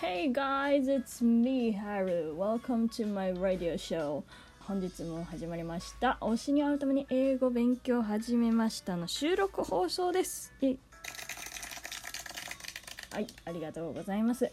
[0.00, 2.32] Hey guys, it's me, Haru.
[2.36, 4.22] Welcome to my radio show.
[4.60, 6.18] 本日も始まりました。
[6.20, 10.52] 推しに会うために英語勉強始めましたの収録放送です。
[13.10, 14.52] はい、ありがとうございます。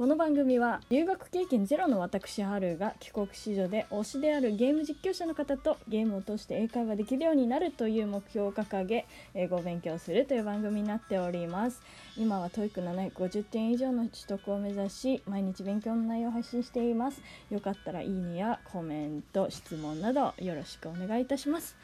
[0.00, 11.82] この番組は留学経験ゼロの私ハルが帰国子女で推しであるゲーム実況者の方とゲームを通して英会話できるようになるという目標を掲げ英語を勉強するという番組になっております。
[12.16, 17.20] 今は TOEIC750 点以上の取得を目指し毎日勉強の内容を配信しています。
[17.50, 21.76] よかったらいいねやコメント質問などよろしくお願いいたします。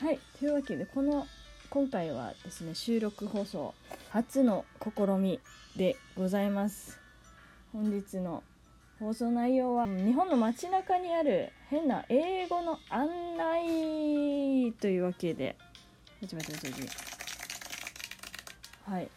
[0.00, 1.28] はいというわけでこの
[1.70, 3.72] 今回はですね収録放送
[4.10, 5.38] 初の試み
[5.76, 7.01] でございます。
[7.72, 8.42] 本日の
[9.00, 15.56] 放送内容は日本の街中にある変な英語の案内というわけで
[16.20, 16.88] 始めて始めて
[18.84, 19.08] はい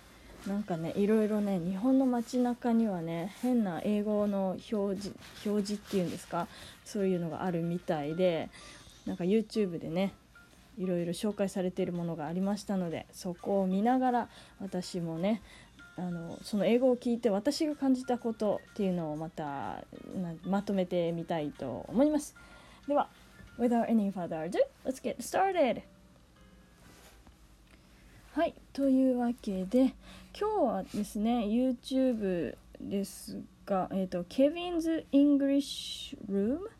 [0.47, 6.47] なんかねいろいろね日本の街中にはね変な英語の表示表示っていうんですか？
[6.85, 8.49] そういうのがあるみたいで
[9.05, 10.13] なんか YouTube でね
[10.77, 15.41] いろいろ紹介されているものがありましたのでそこを見ながら私もね
[15.97, 19.83] あのその英語を聞いて私が感じたことっていうのをまた
[20.45, 22.35] まとめてみたいと思います。
[22.87, 23.09] では
[23.57, 25.81] without any further ado let's get started.
[28.33, 29.95] はいというわけで
[30.37, 36.71] 今日はですね YouTube ですがえっ、とケビンズ・イングリッシュ・ルーム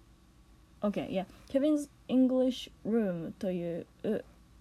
[0.81, 3.85] OK いや Kevin's English Room という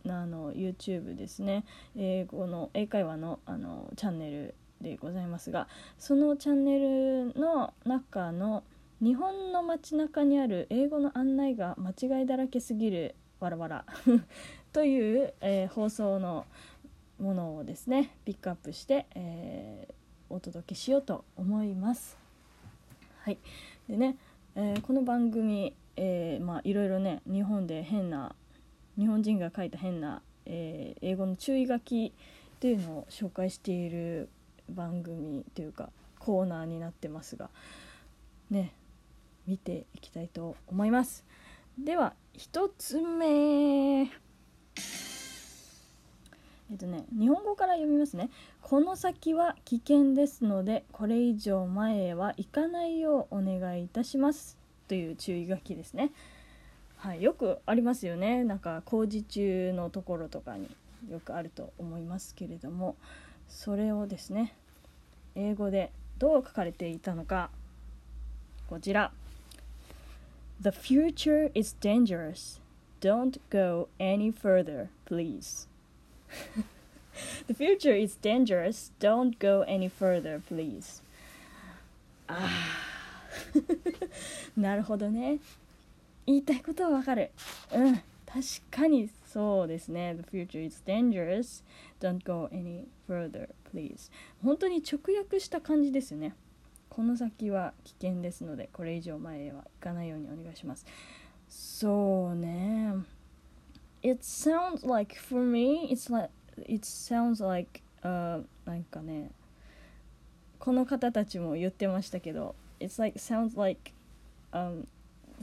[0.06, 1.64] あの YouTube ですね
[1.96, 5.66] 英語の英会話のあのチャンネルでございますが
[5.98, 8.62] そのチャンネルの中の
[9.02, 13.84] 日本の街中にある英語の案内が間違いだらけすぎるわらわら
[14.72, 16.46] という、えー、放送の
[17.18, 19.94] ものをですねピックアップして、えー、
[20.34, 22.18] お届けしようと思います。
[23.20, 23.38] はい
[23.88, 24.16] でね、
[24.54, 28.34] えー、この番組、えまあ、いろいろね日本で変な
[28.98, 32.12] 日本人が書いた変な、えー、英語の注意書き
[32.56, 34.28] っていうのを紹介している
[34.70, 37.50] 番組というかコーナーになってますが
[38.50, 38.72] ね
[39.46, 41.24] 見ていきたいと思います。
[41.78, 44.02] では1つ目。
[44.02, 44.04] え
[46.76, 48.30] っとね日本語から読みますね。
[48.62, 54.56] この先は危険ですのでこれ以上前へは行かないようお願いいたします。
[54.88, 56.12] という注意書きですね。
[57.04, 60.70] はい、よくありますよねなんか工事中のところとかに
[61.10, 62.96] よくあると思いますけれども
[63.46, 64.54] それをですね
[65.34, 67.50] 英語でどう書かれていたのか
[68.70, 69.12] こちら
[70.62, 72.58] The future is dangerous
[73.02, 75.68] don't go any further please
[77.46, 81.02] The future is dangerous don't go any further please
[82.28, 82.48] あ
[84.56, 85.40] あなるほどね
[86.26, 87.30] 言いたいことはわかる。
[87.72, 88.02] うん、確
[88.70, 90.16] かにそうですね。
[90.16, 91.64] The future is dangerous.
[92.00, 94.10] Don't go any further, please.
[94.42, 96.34] 本当に直訳した感じですよね。
[96.88, 100.86] この先は危険ですので、これ以上前へは行かないようにお願いします。
[101.48, 102.94] そうね。
[104.02, 109.30] It sounds like, for me, it's like, it sounds like, uh, なんかね、
[110.58, 113.92] この方たちも言ってましたけど、It's like, sounds like,
[114.52, 114.86] um,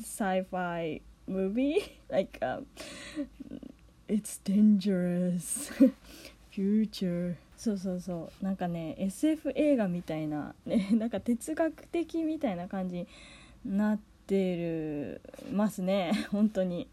[0.02, 1.98] sci-fi movie?
[2.10, 2.66] Like um,
[4.08, 5.72] it's dangerous.
[6.52, 7.38] Future.
[7.56, 8.44] そうそうそう。
[8.44, 13.08] なんかね SF 映画みたいな、ね、 なんか哲学的みたいな感じに
[13.66, 16.12] なってるますね。
[16.32, 16.88] 本当に。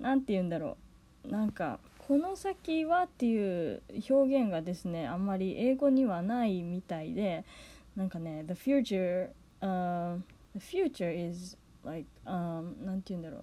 [0.00, 0.76] 何て言うんだろ
[1.24, 1.28] う。
[1.30, 7.44] なんかこの先はっていう表現がですねあんまり英語にはないみたいで。
[7.96, 9.30] なんかね the future、
[9.62, 10.20] uh,
[10.54, 13.42] the future is like、um, なんて言うんだろう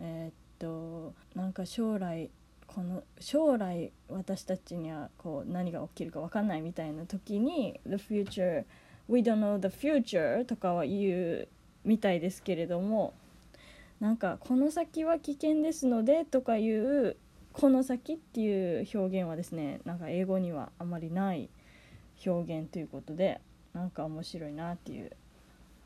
[0.00, 2.30] えー、っとなんか将来
[2.66, 8.64] この将来私たちにはこう何が起きるか分かんないみたいな時に The future
[9.08, 11.48] We don't know the future とかは言う
[11.84, 13.12] みたいですけれども
[13.98, 17.16] なんかこの先は危険ですのでとかいう
[17.52, 21.48] この先っていう表現はですねなんか英語にはあまりない
[22.24, 23.40] 表現ということで
[23.72, 25.10] なんか面白いなっていう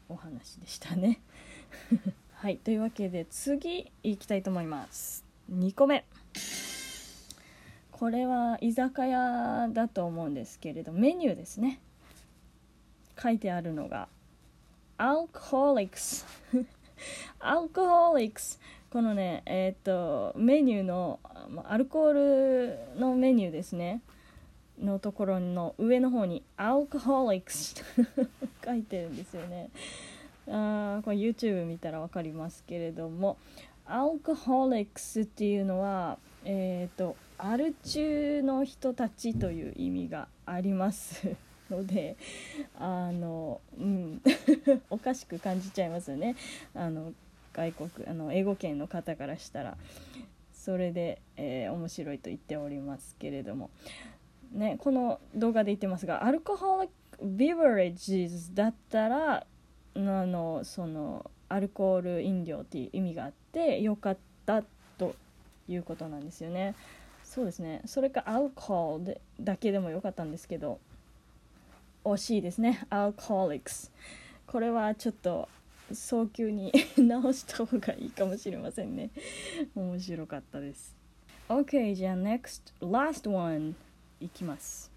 [0.09, 1.21] お話でしたね。
[2.35, 5.25] はいというわけで次いきたいと思います。
[5.51, 6.05] 2個目。
[7.91, 11.81] これは居酒屋だと思うんですけれどメニューですね。
[13.21, 14.09] 書いてあるのが
[14.99, 16.25] Alcoholics
[17.41, 18.59] Alcoholics
[18.91, 21.21] このねえっ、とメニューの
[21.67, 22.13] アルコー
[22.95, 24.03] ルのメニューですね。
[24.81, 27.83] のところの上の方に「alcoholics」
[28.65, 29.71] 書いてるんですよね。
[30.49, 33.37] あこれ YouTube 見たら分かりますけれども
[33.87, 41.37] alcoholics っていうのはえっ、ー、とアル中の人たちという意味があります
[41.71, 42.17] ので
[42.79, 44.23] あのうん
[44.91, 46.37] おかしく感じちゃいますよね。
[46.75, 47.13] あの
[47.53, 49.77] 外国あの英語圏の方からしたら。
[50.65, 53.69] それで、えー、面白いと言っておりますけれども、
[54.51, 59.47] ね、この動画で言ってますがアルコホリック・ビバレッジズだったら
[59.95, 64.63] のそのアルコール飲料っていう意味があってよかった
[64.99, 65.15] と
[65.69, 66.75] いうことなんですよね。
[67.23, 67.83] そうですね。
[67.87, 70.79] それかアルコールだけでもよかったんですけど
[72.05, 72.87] 惜しいですね。
[72.91, 73.93] アルコーリックス。
[74.47, 75.49] これはちょっと
[75.93, 79.11] 早急に直した方がいいかもしれませんね。
[79.75, 80.95] 面白かったです。
[81.49, 83.75] OK じゃあ NEXT last one
[84.21, 84.94] いきます。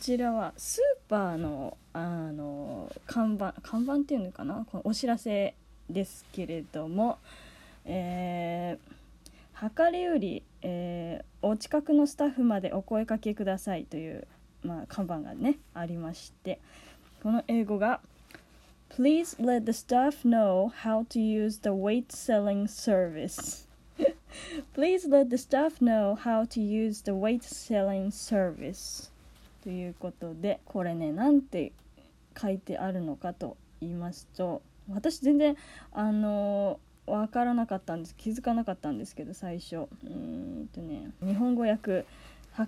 [0.00, 5.54] ちらはスーパーのあの看板看板っていうのかなこのお知らせ
[5.88, 7.18] ですけれども
[7.86, 14.26] えー、量り売り、えー、お近くのスタッフまでお声かけくださいという、
[14.62, 16.60] まあ、看板がねありまして
[17.22, 18.00] この英語が
[18.90, 23.66] Please let the staff know how to use the weight selling service.
[24.74, 29.10] Please let the staff know how to use the weight selling service.
[29.66, 31.72] ということで、これね、なんて
[32.40, 35.56] 書いてあるのかと言いますと、私全然、
[35.90, 42.04] あのわからなかったんです気づかなかったんですけど最初うんとね日本語訳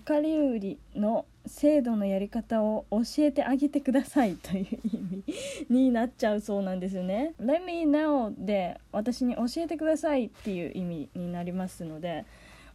[0.06, 5.25] 量り売りの制度のやり方を教えてあげてくださいという意味
[5.71, 7.35] になっちゃうそうなんですよね。
[7.41, 12.25] Let me know で私に教えてくださいっていう意味になりますので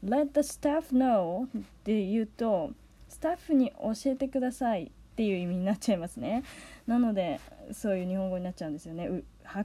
[0.04, 2.72] Let the staff know って言うと
[3.14, 6.44] スタッフに教えてくださいっていう意味になっちゃいますね。
[6.88, 7.40] なので
[7.72, 9.08] そういう日本語になっちゃうんですよね。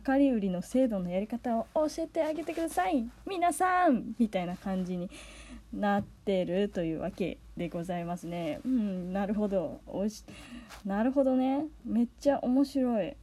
[0.06, 5.08] 量り売りの制度のやり方を教えてあげてください皆さんみたいな感じに
[5.72, 8.60] なってるというわけでございますね。
[8.66, 9.80] うん、なるほど。
[9.86, 10.24] おし
[10.84, 11.64] なるほどね。
[11.86, 13.16] めっちゃ面白い。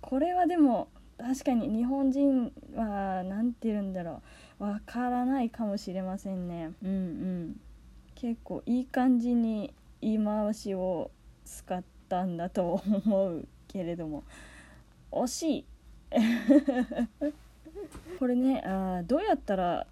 [0.00, 0.88] これはでも
[1.18, 4.22] 確かに日本人は何て言うんだろ
[4.58, 4.64] う。
[4.64, 6.72] わからないかもしれませんね。
[6.82, 7.60] うんうん。
[8.20, 9.72] 結構いい感じに
[10.02, 11.10] 言い回しを
[11.46, 14.24] 使ったんだと思うけれども
[15.10, 15.64] 惜しい
[18.18, 19.86] これねあどうやったら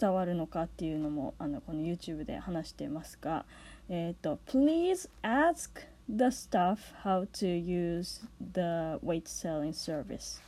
[0.00, 3.44] 伝わるのかっていうのもあのこの YouTube で話してますが、
[3.88, 10.42] えっ、ー、と Please ask the staff how to use the weight selling service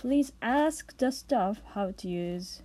[0.00, 2.62] Please ask the staff how to use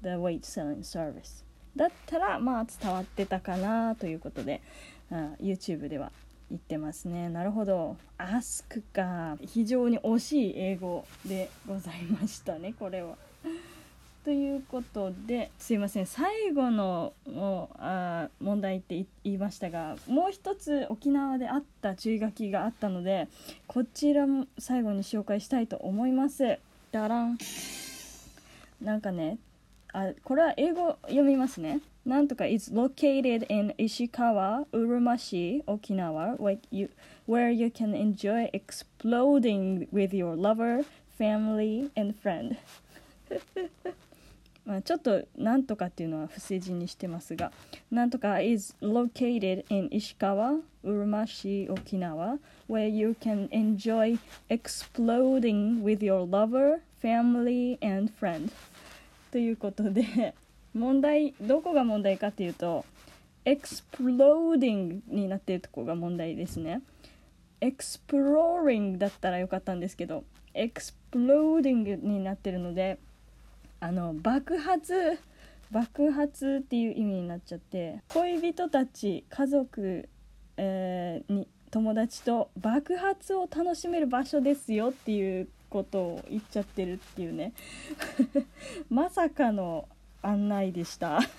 [0.00, 1.44] the weight selling service
[1.76, 4.60] だったらまあ伝わってたかなということで、
[5.10, 6.12] うん、YouTube では
[6.50, 7.30] 言ってますね。
[7.30, 7.96] なるほど。
[8.18, 9.38] ask か。
[9.40, 13.16] 非常に惜しい英語でございましたねこれは。
[14.24, 16.06] ということですいません。
[16.06, 17.12] 最後の
[17.78, 23.28] あ問題って言いましたがもう一つ沖縄であった注意書きがあったので
[23.66, 26.58] こちらも最後に紹介したいと思います。
[26.92, 27.38] ダラン。
[28.82, 29.38] なんかね
[29.93, 36.89] あこれは英語読みますねなんとか is located in Ishikawa, Urumashi, Okinawa, where you,
[37.27, 40.85] where you can enjoy exploding with your lover,
[41.19, 42.55] family, and friend
[44.65, 47.51] まあちょっとなんとかっていうのは不正字にしてますが
[47.89, 54.17] なんとか is located in Ishikawa, Urumashi, Okinawa where you can enjoy
[54.49, 58.49] exploding with your lover, family and friend
[59.32, 60.34] ということで
[60.74, 62.84] 問題どこが問題かっていうと
[63.46, 66.82] exploding になってるとこが問題ですね。
[67.60, 70.24] exploring だったらよかったんですけど
[70.54, 72.98] exploding になってるので
[73.80, 75.18] あの爆発
[75.70, 80.08] 爆発っていう意味になっちゃって恋人たち家族、
[80.58, 87.54] えー、に友達と爆発を楽しめる場所ですよっていうことを言っちゃってるっていうね。
[88.90, 89.88] まさかの
[90.20, 91.20] 案内でした。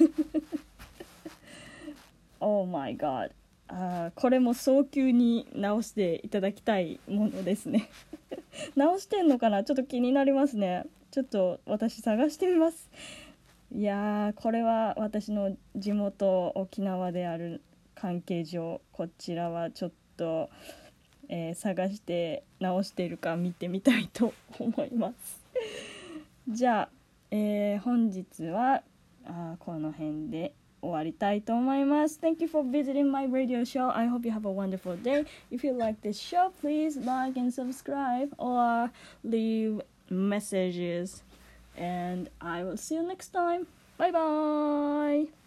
[2.45, 3.31] Oh my god
[3.69, 7.89] あこれも早急に直していただきたいものですね。
[8.75, 9.63] 直してんのかな？
[9.63, 10.85] ちょっと気になりますね。
[11.11, 12.89] ちょっと私探してみます。
[13.71, 17.61] いやーこれは私の地元沖縄である
[17.95, 20.49] 関係上こちらはちょっと、
[21.29, 25.41] えー、探して直してるか見てみたいと思います
[26.47, 26.89] じゃあ、
[27.31, 28.83] えー、本日は
[29.25, 35.65] あこの辺で終わりたいと思います Thank you for visiting my radio show I hope you have a wonderful day If
[35.65, 38.91] you like this show please like and subscribe or
[39.23, 41.23] leave messages
[41.77, 43.65] and I will see you next time
[43.97, 45.42] bye bye